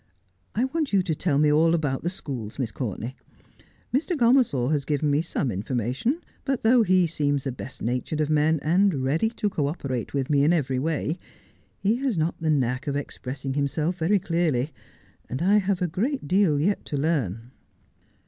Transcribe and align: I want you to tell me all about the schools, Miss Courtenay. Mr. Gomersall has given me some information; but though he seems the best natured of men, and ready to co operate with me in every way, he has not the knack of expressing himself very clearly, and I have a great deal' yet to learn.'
I 0.55 0.65
want 0.65 0.91
you 0.93 1.03
to 1.03 1.13
tell 1.13 1.37
me 1.37 1.51
all 1.51 1.75
about 1.75 2.01
the 2.01 2.09
schools, 2.09 2.57
Miss 2.57 2.71
Courtenay. 2.71 3.13
Mr. 3.93 4.17
Gomersall 4.17 4.71
has 4.71 4.83
given 4.83 5.11
me 5.11 5.21
some 5.21 5.51
information; 5.51 6.21
but 6.43 6.63
though 6.63 6.81
he 6.81 7.05
seems 7.05 7.43
the 7.43 7.51
best 7.51 7.83
natured 7.83 8.19
of 8.19 8.27
men, 8.27 8.57
and 8.63 8.95
ready 9.03 9.29
to 9.29 9.47
co 9.47 9.67
operate 9.67 10.11
with 10.15 10.27
me 10.27 10.43
in 10.43 10.53
every 10.53 10.79
way, 10.79 11.19
he 11.77 11.97
has 11.97 12.17
not 12.17 12.33
the 12.41 12.49
knack 12.49 12.87
of 12.87 12.95
expressing 12.95 13.53
himself 13.53 13.97
very 13.97 14.17
clearly, 14.17 14.71
and 15.29 15.43
I 15.43 15.57
have 15.59 15.83
a 15.83 15.87
great 15.87 16.27
deal' 16.27 16.59
yet 16.59 16.83
to 16.85 16.97
learn.' 16.97 17.51